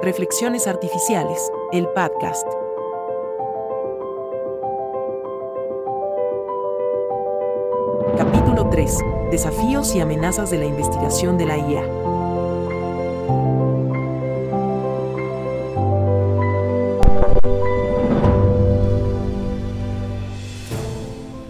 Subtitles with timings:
[0.00, 2.46] Reflexiones Artificiales, el podcast.
[8.16, 8.96] Capítulo 3.
[9.32, 11.82] Desafíos y amenazas de la investigación de la IA.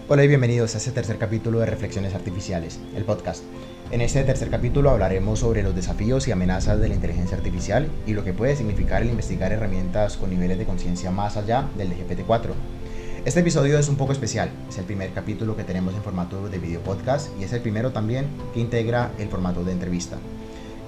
[0.08, 3.44] Hola y bienvenidos a este tercer capítulo de Reflexiones Artificiales, el podcast.
[3.91, 8.12] En este tercer capítulo hablaremos sobre los desafíos y amenazas de la inteligencia artificial y
[8.12, 11.96] lo que puede significar el investigar herramientas con niveles de conciencia más allá del de
[11.96, 12.50] GPT-4.
[13.25, 16.59] Este episodio es un poco especial, es el primer capítulo que tenemos en formato de
[16.59, 20.18] video podcast y es el primero también que integra el formato de entrevista.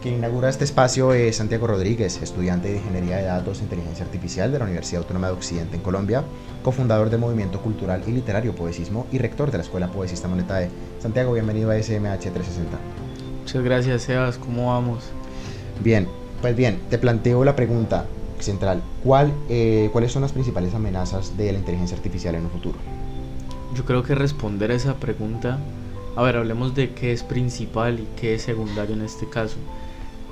[0.03, 4.51] Quien inaugura este espacio es Santiago Rodríguez, estudiante de Ingeniería de Datos e Inteligencia Artificial
[4.51, 6.25] de la Universidad Autónoma de Occidente en Colombia,
[6.63, 10.71] cofundador del Movimiento Cultural y Literario Poesismo y rector de la Escuela Poesista Monetae.
[11.01, 13.00] Santiago, bienvenido a SMH 360.
[13.41, 14.39] Muchas gracias, Sebas.
[14.39, 15.05] ¿Cómo vamos?
[15.83, 16.07] Bien,
[16.41, 18.07] pues bien, te planteo la pregunta
[18.39, 18.83] central.
[19.05, 22.79] ¿Cuál, eh, ¿Cuáles son las principales amenazas de la inteligencia artificial en el futuro?
[23.75, 25.59] Yo creo que responder a esa pregunta,
[26.17, 29.57] a ver, hablemos de qué es principal y qué es secundario en este caso.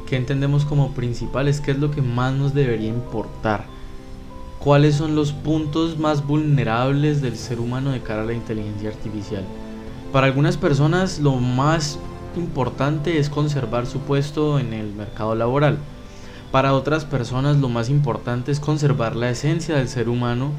[0.08, 1.60] ¿Qué entendemos como principales?
[1.60, 3.66] ¿Qué es lo que más nos debería importar?
[4.58, 9.44] ¿Cuáles son los puntos más vulnerables del ser humano de cara a la inteligencia artificial?
[10.12, 11.98] Para algunas personas lo más
[12.38, 15.78] importante es conservar su puesto en el mercado laboral.
[16.50, 20.52] Para otras personas lo más importante es conservar la esencia del ser humano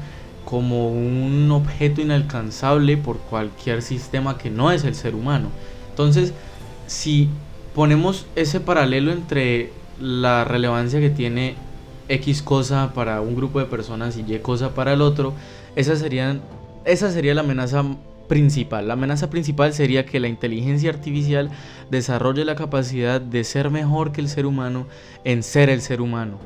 [0.44, 5.48] como un objeto inalcanzable por cualquier sistema que no es el ser humano.
[5.90, 6.32] Entonces,
[6.86, 7.28] si
[7.74, 11.54] ponemos ese paralelo entre la relevancia que tiene
[12.08, 15.34] X cosa para un grupo de personas y Y cosa para el otro,
[15.76, 16.40] esa, serían,
[16.84, 17.84] esa sería la amenaza
[18.30, 18.86] principal.
[18.86, 21.50] La amenaza principal sería que la inteligencia artificial
[21.90, 24.86] desarrolle la capacidad de ser mejor que el ser humano
[25.24, 26.38] en ser el ser humano.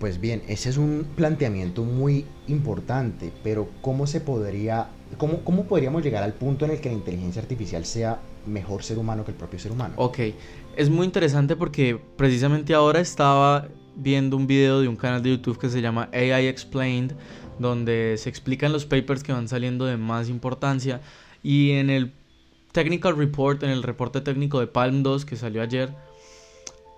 [0.00, 4.88] Pues bien, ese es un planteamiento muy importante, pero ¿cómo se podría,
[5.18, 8.98] cómo, cómo podríamos llegar al punto en el que la inteligencia artificial sea mejor ser
[8.98, 9.94] humano que el propio ser humano.
[9.98, 10.18] Ok,
[10.76, 15.58] es muy interesante porque precisamente ahora estaba viendo un video de un canal de YouTube
[15.58, 17.14] que se llama AI Explained,
[17.58, 21.00] donde se explican los papers que van saliendo de más importancia
[21.42, 22.12] y en el
[22.72, 25.94] Technical Report, en el reporte técnico de Palm 2 que salió ayer,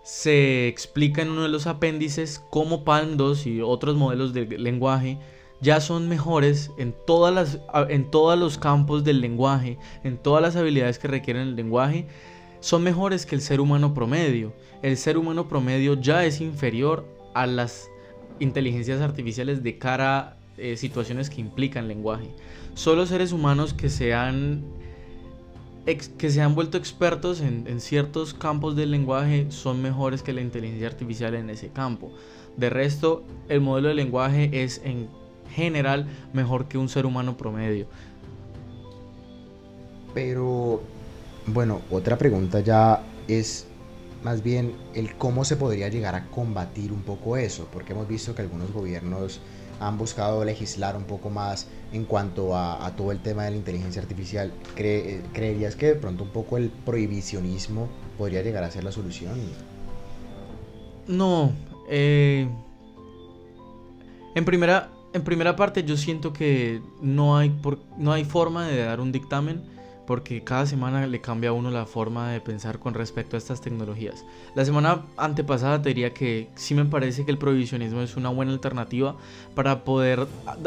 [0.04, 5.18] se explica en uno de los apéndices cómo Palm 2 y otros modelos de lenguaje
[5.60, 10.56] ya son mejores en, todas las, en todos los campos del lenguaje, en todas las
[10.56, 12.06] habilidades que requieren el lenguaje,
[12.60, 14.52] son mejores que el ser humano promedio.
[14.82, 17.88] El ser humano promedio ya es inferior a las
[18.38, 22.30] inteligencias artificiales de cara eh, situaciones que implican lenguaje.
[22.74, 24.62] Solo seres humanos que se han,
[26.18, 30.40] que se han vuelto expertos en, en ciertos campos del lenguaje son mejores que la
[30.40, 32.12] inteligencia artificial en ese campo.
[32.56, 35.08] De resto, el modelo de lenguaje es en
[35.50, 37.86] general mejor que un ser humano promedio.
[40.14, 40.80] Pero,
[41.46, 43.66] bueno, otra pregunta ya es
[44.22, 48.34] más bien el cómo se podría llegar a combatir un poco eso, porque hemos visto
[48.34, 49.40] que algunos gobiernos
[49.80, 54.02] han buscado legislar un poco más en cuanto a, todo el tema de la inteligencia
[54.02, 54.52] artificial.
[54.74, 57.88] ¿Creerías que de pronto un poco el prohibicionismo
[58.18, 59.34] podría llegar a ser la solución?
[61.06, 61.52] No.
[61.88, 62.48] Eh,
[64.34, 68.84] en primera, en primera parte yo siento que no hay, por, no hay forma de
[68.84, 69.75] dar un dictamen
[70.06, 73.60] porque cada semana le cambia a uno la forma de pensar con respecto a estas
[73.60, 74.24] tecnologías.
[74.54, 78.52] La semana antepasada te diría que sí me parece que el prohibicionismo es una buena
[78.52, 79.16] alternativa
[79.54, 80.26] para poder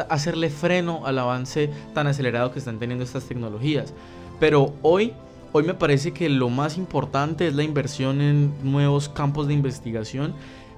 [0.09, 3.93] hacerle freno al avance tan acelerado que están teniendo estas tecnologías.
[4.39, 5.13] Pero hoy,
[5.53, 10.33] hoy me parece que lo más importante es la inversión en nuevos campos de investigación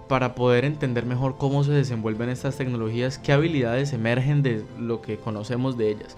[0.07, 5.15] para poder entender mejor cómo se desenvuelven estas tecnologías, qué habilidades emergen de lo que
[5.17, 6.17] conocemos de ellas.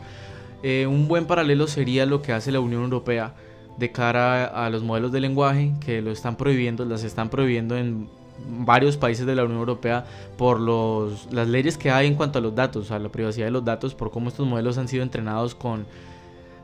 [0.64, 3.36] Eh, un buen paralelo sería lo que hace la Unión Europea
[3.78, 8.08] de cara a los modelos de lenguaje que lo están prohibiendo, las están prohibiendo en
[8.48, 10.06] varios países de la Unión Europea
[10.38, 13.52] por los, las leyes que hay en cuanto a los datos, a la privacidad de
[13.52, 15.86] los datos, por cómo estos modelos han sido entrenados con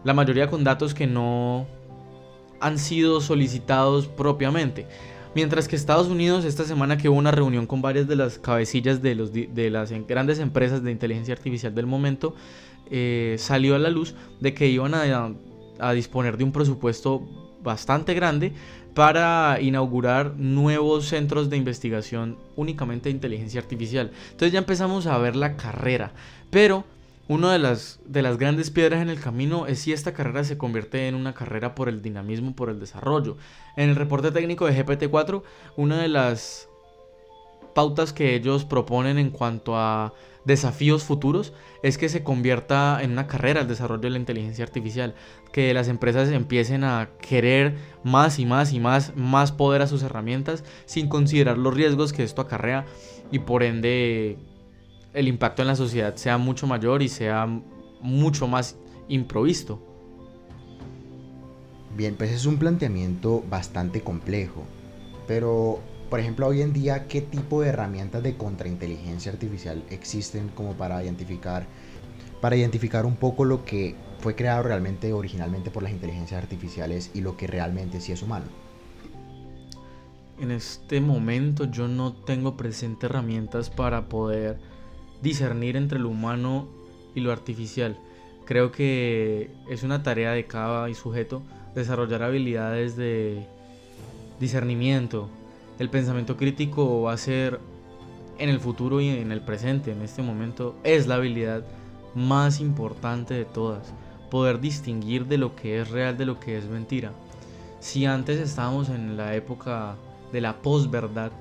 [0.04, 1.68] la mayoría con datos que no
[2.62, 4.88] han sido solicitados propiamente.
[5.36, 9.02] Mientras que Estados Unidos esta semana que hubo una reunión con varias de las cabecillas
[9.02, 12.34] de, los, de las grandes empresas de inteligencia artificial del momento,
[12.92, 17.28] eh, salió a la luz de que iban a, disponer de un presupuesto
[17.64, 18.54] bastante grande
[18.94, 24.12] para inaugurar nuevos centros de investigación únicamente de inteligencia artificial.
[24.32, 26.12] Entonces ya empezamos a ver la carrera,
[26.50, 26.84] pero
[27.28, 28.00] una de las
[28.38, 31.88] grandes piedras en el camino es si esta carrera se convierte en una carrera por
[31.88, 33.38] el dinamismo, por el desarrollo.
[33.78, 35.44] En el reporte técnico de GPT-4,
[35.78, 36.69] una de las
[37.80, 43.26] pautas que ellos proponen en cuanto a desafíos futuros es que se convierta en una
[43.26, 45.16] carrera el desarrollo de la inteligencia artificial,
[45.54, 50.04] que las empresas empiecen a querer más y más y más más poder a sus
[50.04, 52.86] herramientas sin considerar los riesgos que esto acarrea
[53.32, 54.38] y por ende
[55.14, 57.48] el impacto en la sociedad sea mucho mayor y sea
[58.02, 58.76] mucho más
[59.08, 59.82] improvisto.
[61.96, 64.66] Bien, pues es un planteamiento bastante complejo,
[65.28, 65.80] pero
[66.10, 71.04] por ejemplo hoy en día, ¿qué tipo de herramientas de contrainteligencia artificial existen como para
[71.04, 71.68] identificar,
[72.42, 77.22] para identificar un poco lo que fue creado realmente originalmente por las inteligencias artificiales y
[77.22, 78.46] lo que realmente sí es humano?
[80.40, 84.58] En este momento yo no tengo presente herramientas para poder
[85.22, 86.68] discernir entre lo humano
[87.14, 88.00] y lo artificial.
[88.46, 91.44] Creo que es una tarea de cada sujeto
[91.76, 93.46] desarrollar habilidades de
[94.40, 95.30] discernimiento.
[95.80, 97.62] El pensamiento crítico va a ser
[98.38, 101.64] en el futuro y en el presente, en este momento, es la habilidad
[102.14, 103.94] más importante de todas.
[104.30, 107.14] Poder distinguir de lo que es real de lo que es mentira.
[107.80, 109.96] Si antes estábamos en la época
[110.34, 111.32] de la posverdad,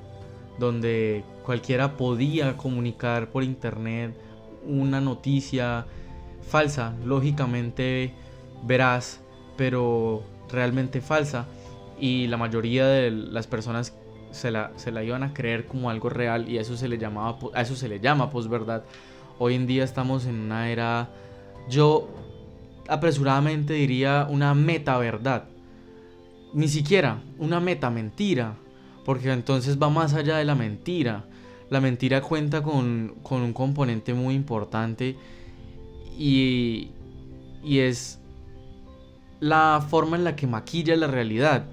[0.61, 4.17] donde cualquiera podía comunicar por internet
[4.65, 5.87] una noticia
[6.43, 8.15] falsa, lógicamente
[8.65, 9.21] veraz,
[9.57, 11.47] pero realmente falsa,
[12.01, 13.97] y la mayoría de las personas
[14.31, 17.39] se la, se la iban a creer como algo real y eso se le llamaba
[17.55, 18.85] a eso se le llama posverdad.
[19.39, 21.09] Hoy en día estamos en una era
[21.69, 22.09] yo
[22.89, 25.45] apresuradamente diría una meta verdad.
[26.55, 28.57] Ni siquiera una meta mentira
[29.05, 31.25] porque entonces va más allá de la mentira.
[31.71, 35.17] La mentira cuenta con, un componente muy importante
[36.19, 36.91] y,
[37.63, 38.19] y es
[39.41, 41.67] la forma en la que maquilla la realidad.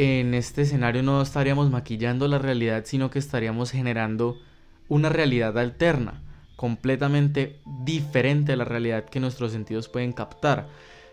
[0.00, 4.38] En este escenario no estaríamos maquillando la realidad, sino que estaríamos generando
[4.86, 6.22] una realidad alterna,
[6.54, 10.68] completamente diferente a la realidad que nuestros sentidos pueden captar,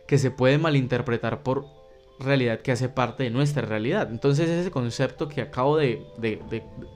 [0.08, 1.66] que se puede malinterpretar por
[2.20, 4.08] realidad que hace parte de nuestra realidad.
[4.12, 6.06] Entonces ese concepto que acabo de,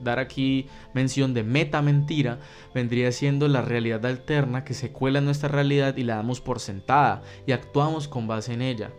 [0.00, 2.38] dar aquí mención de meta mentira
[2.72, 6.60] vendría siendo la realidad alterna que se cuela en nuestra realidad y la damos por
[6.60, 8.92] sentada y actuamos con base en ella.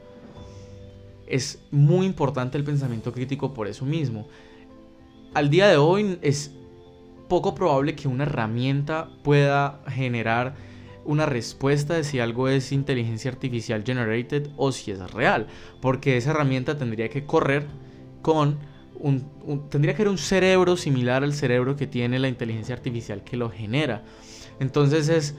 [1.31, 4.27] Es muy importante el pensamiento crítico por eso mismo.
[5.33, 6.51] Al día de hoy es
[7.29, 10.55] poco probable que una herramienta pueda generar
[11.05, 15.47] una respuesta de si algo es inteligencia artificial generated o si es real,
[15.79, 17.65] porque esa herramienta tendría que correr
[18.21, 18.59] con
[18.99, 19.23] un,
[19.69, 24.03] tendría que un cerebro similar al cerebro que tiene la inteligencia artificial que lo genera.
[24.59, 25.33] Entonces es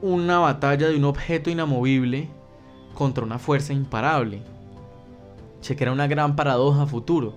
[0.00, 2.30] una batalla de un objeto inamovible
[2.96, 4.42] contra una fuerza imparable.
[5.60, 7.34] Se crea una gran paradoja futuro.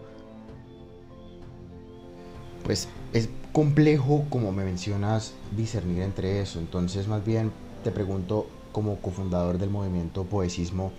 [2.64, 6.60] Pues es complejo, como me mencionas, discernir entre eso.
[6.60, 7.52] Entonces, más bien
[7.84, 10.92] te pregunto, como cofundador del movimiento Poesismo,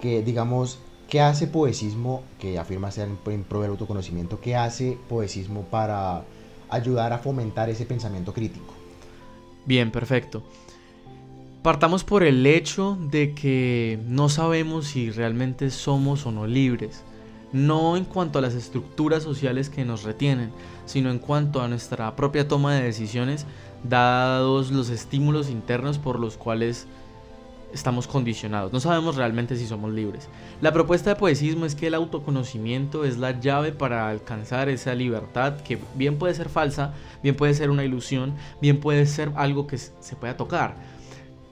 [0.00, 0.78] que digamos,
[1.08, 6.24] ¿qué hace Poesismo, que afirma ser en pro del autoconocimiento, qué hace Poesismo para
[6.68, 8.74] ayudar a fomentar ese pensamiento crítico?
[9.66, 10.42] Bien, perfecto.
[11.62, 17.04] Partamos por el hecho de que no sabemos si realmente somos o no libres
[17.52, 20.52] no en cuanto a las estructuras sociales que nos retienen,
[20.86, 23.46] sino en cuanto a nuestra propia toma de decisiones,
[23.84, 26.86] dados los estímulos internos por los cuales
[27.72, 28.72] estamos condicionados.
[28.72, 30.28] No sabemos realmente si somos libres.
[30.60, 35.60] La propuesta de poesismo es que el autoconocimiento es la llave para alcanzar esa libertad
[35.60, 39.78] que bien puede ser falsa, bien puede ser una ilusión, bien puede ser algo que
[39.78, 40.74] se pueda tocar.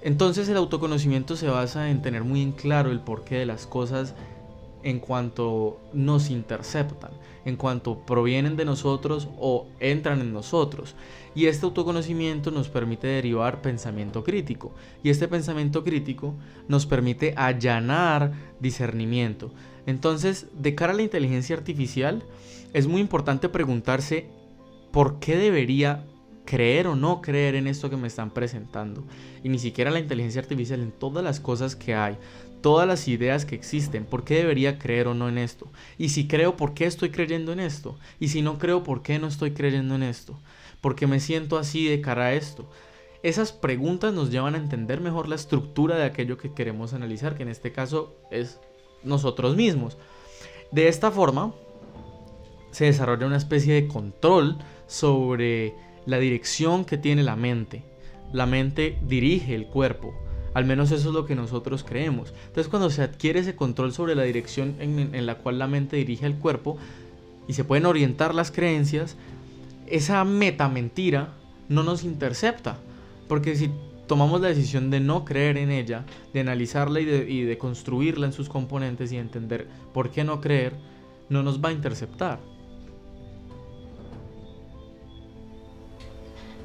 [0.02, 4.14] Entonces el autoconocimiento se basa en tener muy en claro el porqué de las cosas
[4.85, 7.11] en cuanto nos interceptan,
[7.45, 10.95] en cuanto provienen de nosotros o entran en nosotros.
[11.35, 14.73] Y este autoconocimiento nos permite derivar pensamiento crítico.
[15.02, 16.35] Y este pensamiento crítico
[16.69, 19.50] nos permite allanar discernimiento.
[19.87, 22.23] Entonces, de cara a la inteligencia artificial,
[22.73, 24.26] es muy importante preguntarse
[24.93, 26.05] por qué debería
[26.49, 29.05] creer o no creer en esto que me están presentando.
[29.45, 32.17] Y ni siquiera la inteligencia artificial, en todas las cosas que hay,
[32.62, 35.71] todas las ideas que existen, ¿por qué debería creer o no en esto?
[35.99, 37.99] Y si creo, ¿por qué estoy creyendo en esto?
[38.19, 40.40] Y si no creo, ¿por qué no estoy creyendo en esto?
[40.81, 42.67] ¿Por qué me siento así de cara a esto?
[43.23, 47.43] Esas preguntas nos llevan a entender mejor la estructura de aquello que queremos analizar, que
[47.43, 48.59] en este caso es
[49.02, 49.99] nosotros mismos.
[50.73, 51.52] De esta forma,
[52.71, 55.75] se desarrolla una especie de control sobre
[56.09, 57.85] la dirección que tiene la mente
[58.33, 60.15] la mente dirige el cuerpo.
[60.55, 62.35] Al menos eso es lo que nosotros creemos.
[62.47, 66.27] Entonces cuando se adquiere ese control sobre la dirección en, la cual la mente dirige
[66.27, 66.79] el cuerpo
[67.47, 69.17] y se pueden orientar las creencias,
[69.87, 71.35] esa meta mentira
[71.69, 72.79] no nos intercepta.
[73.29, 73.71] Porque si
[74.07, 78.27] tomamos la decisión de no creer en ella, de analizarla y de, y de construirla
[78.27, 80.75] en sus componentes y entender por qué no creer,
[81.29, 82.41] no nos va a interceptar.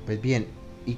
[0.06, 0.48] Pues bien,
[0.86, 0.98] ¿y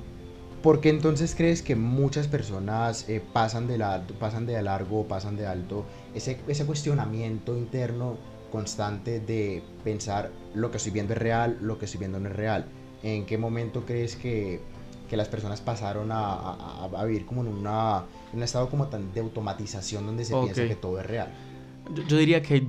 [0.62, 5.38] por qué entonces crees que muchas personas eh, pasan, de la, pasan de largo, pasan
[5.38, 8.18] de alto ese, ese cuestionamiento interno
[8.52, 12.36] constante de pensar lo que estoy viendo es real, lo que estoy viendo no es
[12.36, 12.66] real?
[13.04, 14.62] ¿En qué momento crees que,
[15.10, 19.14] que las personas pasaron a, a, a vivir como en, una, un estado como tan
[19.14, 21.32] de automatización donde se piensa que todo es real?
[21.94, 22.68] Yo, yo diría que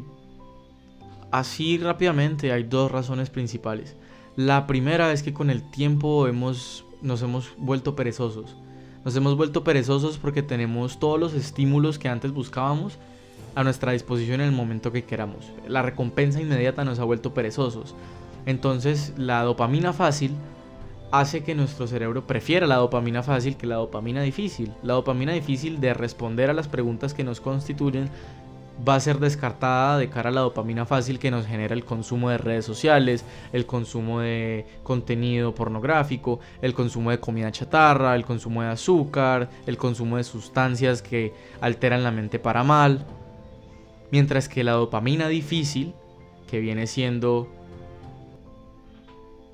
[1.30, 3.96] así rápidamente hay dos razones principales.
[4.36, 8.54] La primera es que con el tiempo hemos, nos hemos vuelto perezosos.
[9.02, 12.98] Nos hemos vuelto perezosos porque tenemos todos los estímulos que antes buscábamos
[13.54, 15.50] a nuestra disposición en el momento que queramos.
[15.66, 17.94] La recompensa inmediata nos ha vuelto perezosos.
[18.44, 20.32] Entonces la dopamina fácil
[21.12, 24.74] hace que nuestro cerebro prefiera la dopamina fácil que la dopamina difícil.
[24.82, 28.10] La dopamina difícil de responder a las preguntas que nos constituyen
[28.86, 32.30] va a ser descartada de cara a la dopamina fácil que nos genera el consumo
[32.30, 38.62] de redes sociales, el consumo de contenido pornográfico, el consumo de comida chatarra, el consumo
[38.62, 43.06] de azúcar, el consumo de sustancias que alteran la mente para mal.
[44.10, 45.94] Mientras que la dopamina difícil,
[46.46, 47.48] que viene siendo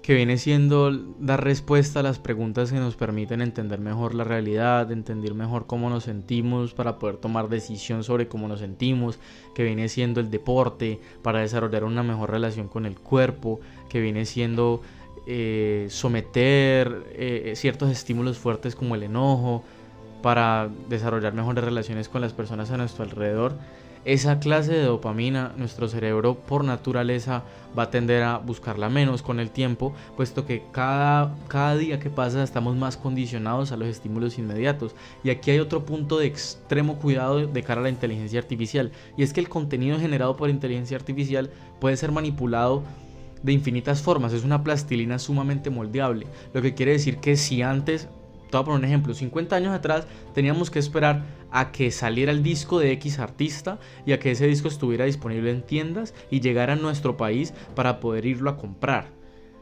[0.02, 0.90] que viene siendo
[1.20, 5.90] dar respuesta a las preguntas que nos permiten entender mejor la realidad, entender mejor cómo
[5.90, 9.20] nos sentimos para poder tomar decisión sobre cómo nos sentimos,
[9.54, 14.26] que viene siendo el deporte para desarrollar una mejor relación con el cuerpo, que viene
[14.26, 14.82] siendo
[15.26, 19.62] eh, someter eh, ciertos estímulos fuertes como el enojo
[20.20, 23.56] para desarrollar mejores relaciones con las personas a nuestro alrededor
[24.04, 27.44] esa clase de dopamina nuestro cerebro por naturaleza
[27.78, 32.10] va a tender a buscarla menos con el tiempo, puesto que cada, cada día que
[32.10, 34.94] pasa estamos más condicionados a los estímulos inmediatos.
[35.22, 39.22] Y aquí hay otro punto de extremo cuidado de cara a la inteligencia artificial, y
[39.22, 42.82] es que el contenido generado por inteligencia artificial puede ser manipulado
[43.42, 48.08] de infinitas formas, es una plastilina sumamente moldeable, lo que quiere decir que si antes
[48.52, 52.92] te un ejemplo, 50 años atrás teníamos que esperar a que saliera el disco de
[52.92, 57.16] X artista y a que ese disco estuviera disponible en tiendas y llegara a nuestro
[57.16, 59.08] país para poder irlo a comprar.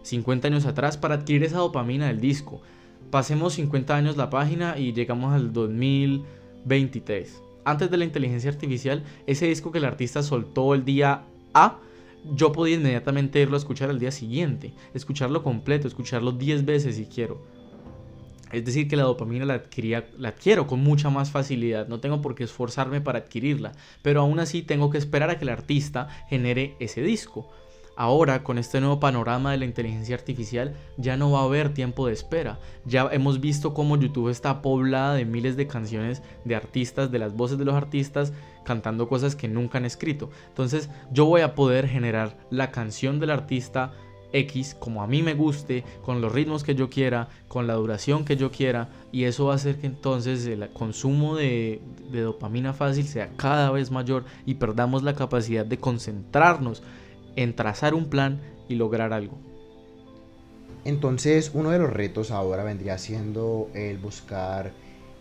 [0.02, 2.62] 50 años atrás para adquirir esa dopamina del disco.
[3.12, 7.42] Pasemos 50 años la página y llegamos al 2023.
[7.64, 11.22] Antes de la inteligencia artificial, ese disco que el artista soltó el día
[11.54, 11.78] A,
[12.34, 17.06] yo podía inmediatamente irlo a escuchar al día siguiente, escucharlo completo, escucharlo 10 veces si
[17.06, 17.59] quiero.
[18.52, 22.20] Es decir, que la dopamina la, adquiría, la adquiero con mucha más facilidad, no tengo
[22.20, 26.08] por qué esforzarme para adquirirla, pero aún así tengo que esperar a que el artista
[26.28, 27.48] genere ese disco.
[27.96, 32.06] Ahora, con este nuevo panorama de la inteligencia artificial, ya no va a haber tiempo
[32.06, 32.58] de espera.
[32.86, 37.34] Ya hemos visto cómo YouTube está poblada de miles de canciones de artistas, de las
[37.34, 38.32] voces de los artistas,
[38.64, 40.30] cantando cosas que nunca han escrito.
[40.48, 43.92] Entonces, yo voy a poder generar la canción del artista
[44.32, 48.24] X como a mí me guste, con los ritmos que yo quiera, con la duración
[48.24, 51.80] que yo quiera, y eso va a hacer que entonces el consumo de,
[52.12, 56.82] dopamina fácil sea cada vez mayor y perdamos la capacidad de concentrarnos
[57.36, 59.38] en trazar un plan y lograr algo.
[60.84, 64.72] Entonces, uno de los retos ahora vendría siendo el buscar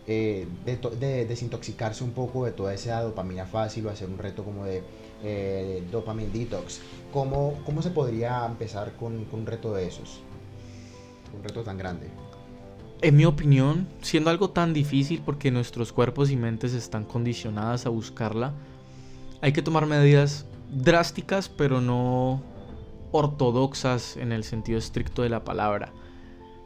[0.07, 4.65] eh, de, desintoxicarse un poco de toda esa dopamina fácil o hacer un reto como
[4.65, 4.81] de
[5.23, 6.81] eh, dopamine detox.
[7.11, 10.21] ¿Cómo, ¿Cómo se podría empezar con, un reto de esos?
[11.35, 12.07] Un reto tan grande.
[13.01, 17.89] En mi opinión, siendo algo tan difícil porque nuestros cuerpos y mentes están condicionadas a
[17.89, 18.53] buscarla,
[19.41, 22.43] hay que tomar medidas drásticas pero no
[23.11, 25.93] ortodoxas en el sentido estricto de la palabra.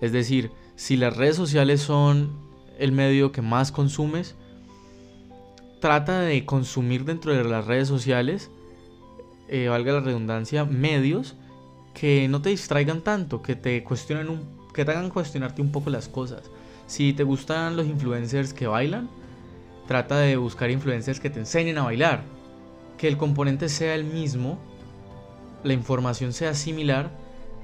[0.01, 2.31] Es decir, si las redes sociales son
[2.77, 4.35] el medio que más consumes,
[5.83, 8.49] trata de consumir dentro de las redes sociales,
[9.49, 11.35] eh, valga la redundancia, medios
[11.93, 15.89] que no te distraigan tanto, que te cuestionen un, que te hagan cuestionarte un poco
[15.89, 16.49] las cosas.
[16.87, 19.09] Si te gustan los influencers que bailan,
[19.85, 22.23] trata de buscar influencers que te enseñen a bailar,
[22.97, 24.59] que el componente sea el mismo,
[25.65, 27.11] la información sea similar,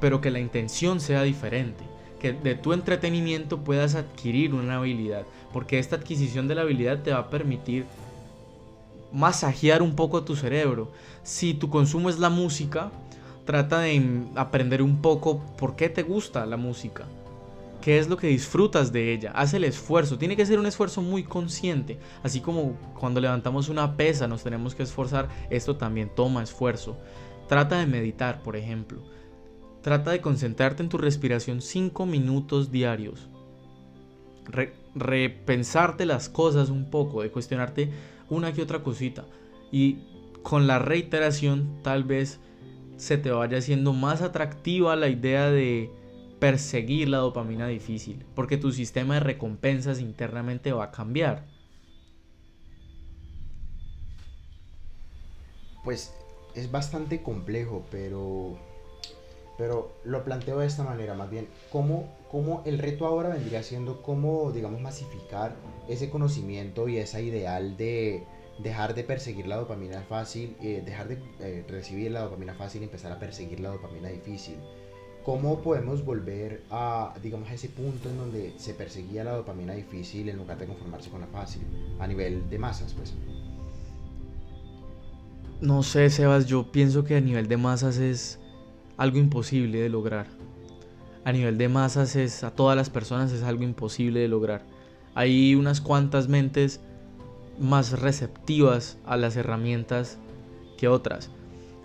[0.01, 1.85] pero que la intención sea diferente
[2.19, 5.23] que de tu entretenimiento puedas adquirir una habilidad,
[5.53, 7.85] porque esta adquisición de la habilidad te va a permitir
[9.11, 10.91] masajear un poco tu cerebro.
[11.23, 12.91] Si tu consumo es la música,
[13.45, 17.05] trata de aprender un poco por qué te gusta la música.
[17.81, 19.31] qué es lo que disfrutas de ella.
[19.33, 20.17] Haz el esfuerzo.
[20.17, 21.97] Tiene que ser un esfuerzo muy consciente.
[22.23, 26.97] Así como cuando levantamos una pesa nos tenemos que esforzar, esto también toma esfuerzo.
[27.47, 29.01] Trata de meditar, por ejemplo.
[29.81, 33.29] Trata de concentrarte en tu respiración 5 minutos diarios.
[34.95, 37.91] repensarte las cosas un poco, de cuestionarte
[38.29, 39.25] una que otra cosita.
[39.71, 39.99] Y
[40.43, 42.39] con la reiteración tal vez
[42.97, 45.91] se te vaya haciendo más atractiva la idea de
[46.39, 51.45] perseguir la dopamina difícil, porque tu sistema de recompensas internamente va a cambiar.
[55.83, 56.13] Pues
[56.55, 58.57] es bastante complejo, pero
[59.59, 64.01] pero lo planteo de esta manera, más bien, ¿cómo, cómo el reto ahora vendría siendo
[64.01, 65.55] cómo, digamos, masificar
[65.87, 68.23] ese conocimiento y esa ideal de
[68.59, 72.85] dejar de perseguir la dopamina fácil, eh, dejar de eh, recibir la dopamina fácil y
[72.85, 74.55] empezar a perseguir la dopamina difícil?
[75.23, 80.29] ¿Cómo podemos volver a, digamos, a ese punto en donde se perseguía la dopamina difícil
[80.29, 81.61] en lugar de conformarse con la fácil,
[81.99, 83.13] a nivel de masas, pues?
[85.61, 88.39] No sé, Sebas, yo pienso que a nivel de masas es
[88.97, 90.38] algo imposible de lograr.
[91.25, 94.63] A nivel de masas es a todas las personas es algo imposible de lograr.
[95.15, 96.79] Hay unas cuantas mentes
[97.59, 100.17] más receptivas a las herramientas
[100.77, 101.29] que otras.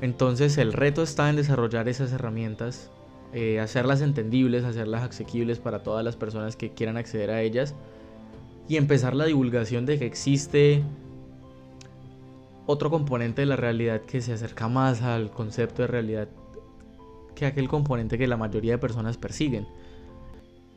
[0.00, 2.90] Entonces el reto está en desarrollar esas herramientas
[3.36, 7.74] eh, hacerlas entendibles, hacerlas asequibles para todas las personas que quieran acceder a ellas
[8.68, 10.84] y empezar la divulgación de que existe
[12.66, 16.28] otro componente de la realidad que se acerca más al concepto de realidad
[17.34, 19.66] que aquel componente que la mayoría de personas persiguen.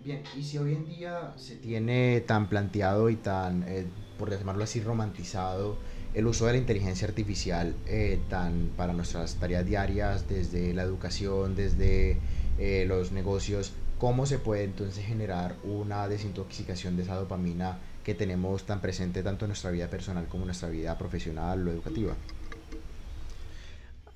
[0.04, 3.86] Bien, y si hoy en día se tiene tan planteado y tan, eh,
[4.18, 5.78] por llamarlo así, romantizado
[6.14, 11.56] el uso de la inteligencia artificial eh, tan para nuestras tareas diarias, desde la educación,
[11.56, 12.18] desde
[12.58, 18.64] eh, los negocios, cómo se puede entonces generar una desintoxicación de esa dopamina que tenemos
[18.64, 22.16] tan presente tanto en nuestra vida personal como en nuestra vida profesional o educativa.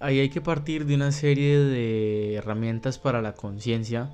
[0.01, 4.09] Ahí hay que partir de una serie de herramientas para la conciencia.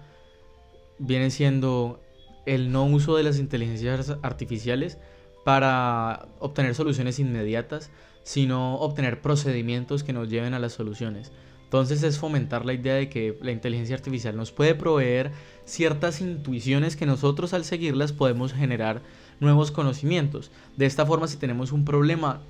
[0.99, 2.01] Viene siendo
[2.45, 4.97] el no uso de las inteligencias artificiales
[5.45, 7.89] para obtener soluciones inmediatas,
[8.23, 11.31] sino obtener procedimientos que nos lleven a las soluciones.
[11.63, 15.31] Entonces es fomentar la idea de que la inteligencia artificial nos puede proveer
[15.63, 19.01] ciertas intuiciones que nosotros al seguirlas podemos generar
[19.39, 20.51] nuevos conocimientos.
[20.75, 22.41] De esta forma si tenemos un problema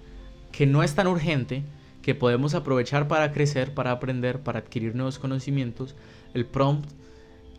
[0.52, 1.64] que no es tan urgente,
[2.08, 5.94] que podemos aprovechar para crecer, para aprender, para adquirir nuevos conocimientos,
[6.34, 6.90] el prompt,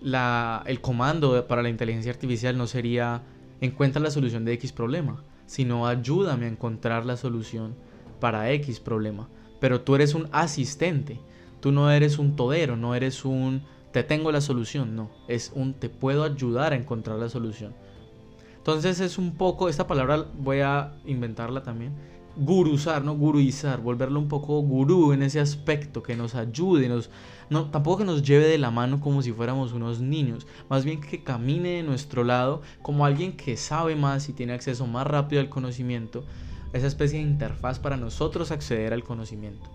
[0.00, 3.22] la, el comando para la inteligencia artificial no sería
[3.60, 7.76] encuentra la solución de X problema, sino ayúdame a encontrar la solución
[8.20, 9.28] para X problema.
[9.60, 11.20] Pero tú eres un asistente
[11.60, 15.74] Tú no eres un todero, no eres un te tengo la solución, no, es un
[15.74, 17.74] te puedo ayudar a encontrar la solución.
[18.58, 21.94] Entonces es un poco, esta palabra voy a inventarla también,
[22.38, 23.16] guruzar, ¿no?
[23.16, 27.10] Guruizar, volverlo un poco gurú en ese aspecto, que nos ayude, nos,
[27.50, 31.00] no, tampoco que nos lleve de la mano como si fuéramos unos niños, más bien
[31.00, 35.40] que camine de nuestro lado como alguien que sabe más y tiene acceso más rápido
[35.40, 36.24] al conocimiento,
[36.72, 39.70] esa especie de interfaz para nosotros acceder al conocimiento.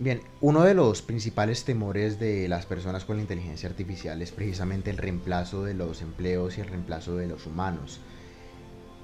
[0.00, 4.90] Bien, uno de los principales temores de las personas con la inteligencia artificial es precisamente
[4.90, 8.00] el reemplazo de los empleos y el reemplazo de los humanos.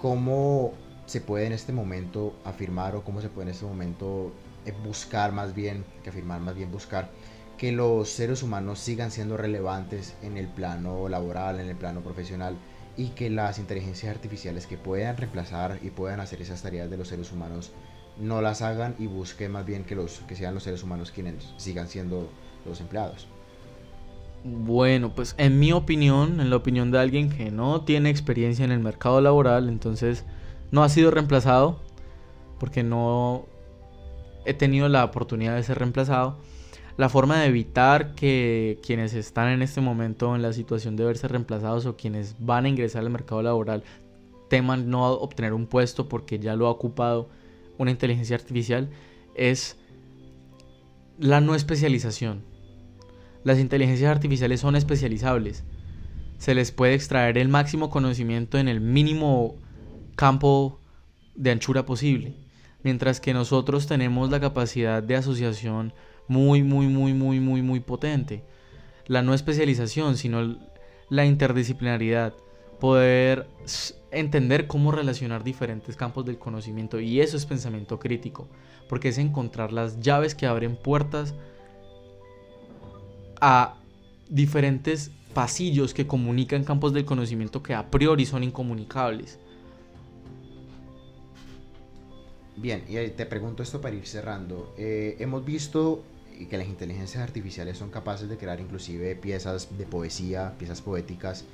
[0.01, 0.73] ¿Cómo
[1.05, 4.33] se puede en este momento afirmar o cómo se puede en este momento
[4.65, 7.11] eh, buscar más bien, que afirmar más bien buscar,
[7.59, 12.57] que los seres humanos sigan siendo relevantes en el plano laboral, en el plano profesional
[12.97, 17.09] y que las inteligencias artificiales que puedan reemplazar y puedan hacer esas tareas de los
[17.09, 17.73] seres humanos
[18.19, 21.53] no las hagan y busque más bien que, los, que sean los seres humanos quienes
[21.59, 22.31] sigan siendo
[22.65, 23.27] los empleados.
[24.43, 28.73] Bueno, pues en mi opinión, en la opinión de alguien que no tiene experiencia en
[28.73, 30.25] el mercado laboral, entonces
[30.71, 31.79] no ha sido reemplazado,
[32.59, 33.45] porque no
[34.47, 36.37] he tenido la oportunidad de ser reemplazado.
[36.97, 41.29] La forma de evitar que quienes están en este momento en la situación de verse
[41.29, 43.83] reemplazados o quienes van a ingresar al mercado laboral
[44.49, 47.29] teman no obtener un puesto porque ya lo ha ocupado
[47.79, 48.91] una inteligencia artificial
[49.35, 49.77] es
[51.19, 52.50] la no especialización.
[53.43, 55.65] Las inteligencias artificiales son especializables.
[56.39, 59.57] Se les puede extraer el máximo conocimiento en el mínimo
[60.15, 60.81] campo
[61.35, 62.35] de anchura posible.
[62.83, 65.93] Mientras que nosotros tenemos la capacidad de asociación
[66.29, 68.43] muy, muy, muy, muy, muy, muy potente.
[69.07, 70.59] La no especialización, sino
[71.09, 72.35] la interdisciplinaridad.
[72.79, 73.49] Poder
[74.11, 78.49] entender cómo relacionar diferentes campos del conocimiento y eso es pensamiento crítico,
[78.89, 81.35] porque es encontrar las llaves que abren puertas
[83.41, 83.75] a
[84.29, 89.39] diferentes pasillos que comunican campos del conocimiento que a priori son incomunicables.
[92.57, 94.75] Bien, y te pregunto esto para ir cerrando.
[94.77, 96.03] Eh, hemos visto
[96.49, 101.45] que las inteligencias artificiales son capaces de crear inclusive piezas de poesía, piezas poéticas.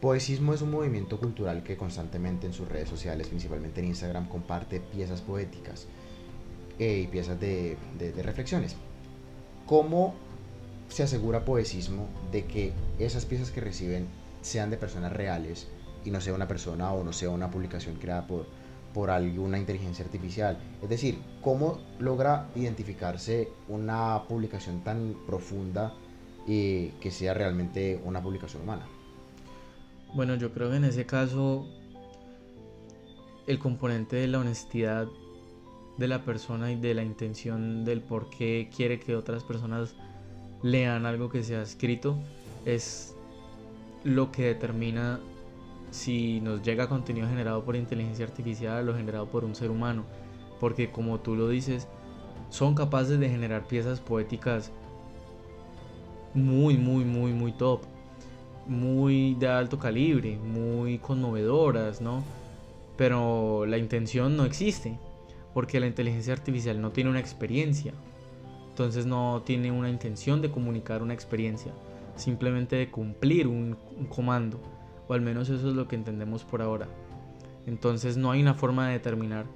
[0.00, 4.80] Poesismo es un movimiento cultural que constantemente en sus redes sociales, principalmente en Instagram, comparte
[4.80, 5.86] piezas poéticas
[6.78, 8.76] eh, y piezas de, de reflexiones.
[9.66, 10.14] ¿Cómo
[10.88, 14.06] se asegura Poesismo de que esas piezas que reciben
[14.42, 15.68] sean de personas reales
[16.04, 18.46] y no sea una persona o no sea una publicación creada por,
[18.94, 20.58] por alguna inteligencia artificial.
[20.82, 25.94] Es decir, ¿cómo logra identificarse una publicación tan profunda
[26.46, 28.86] y que sea realmente una publicación humana?
[30.14, 31.66] Bueno, yo creo que en ese caso
[33.46, 35.08] el componente de la honestidad
[35.98, 39.96] de la persona y de la intención del por qué quiere que otras personas
[40.62, 42.16] lean algo que se ha escrito
[42.64, 43.14] es
[44.04, 45.20] lo que determina
[45.90, 50.04] si nos llega contenido generado por inteligencia artificial o generado por un ser humano.
[50.60, 51.88] Porque como tú lo dices,
[52.50, 54.72] son capaces de generar piezas poéticas
[56.34, 57.82] muy, muy, muy, muy top.
[58.66, 62.22] Muy de alto calibre, muy conmovedoras, ¿no?
[62.96, 64.98] Pero la intención no existe.
[65.54, 67.94] Porque la inteligencia artificial no tiene una experiencia.
[68.78, 71.72] Entonces no tiene una intención de comunicar una experiencia.
[72.14, 73.76] Simplemente de cumplir un,
[74.08, 74.60] comando
[75.08, 76.86] o al menos eso es lo que entendemos por ahora.
[77.66, 79.46] Entonces no hay una forma de determinar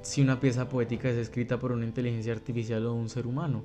[0.00, 3.64] si una pieza poética es escrita por una inteligencia artificial o un ser humano.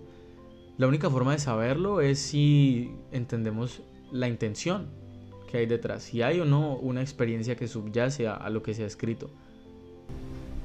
[0.79, 4.87] La única forma de saberlo es si entendemos la intención
[5.47, 8.81] que hay detrás, si hay o no una experiencia que subyace a, lo que se
[8.81, 9.29] ha escrito.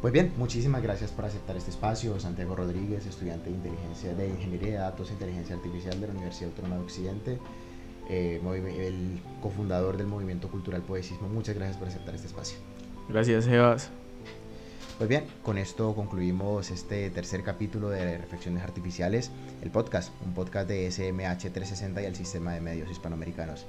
[0.07, 2.21] Pues bien, muchísimas gracias por aceptar este espacio.
[2.21, 6.51] Santiago Rodríguez, estudiante de Inteligencia de Ingeniería de Datos e Inteligencia Artificial de la Universidad
[6.51, 7.39] Autónoma de Occidente.
[8.09, 8.41] Eh,
[8.87, 11.29] el cofundador del movimiento cultural Poesismo.
[11.29, 12.57] Muchas gracias por aceptar este espacio.
[13.09, 13.91] Gracias, Sebas.
[14.97, 20.69] Pues bien, con esto concluimos este tercer capítulo de Reflexiones Artificiales, el podcast, un podcast
[20.69, 23.67] de SMH 360 y el sistema de medios hispanoamericanos.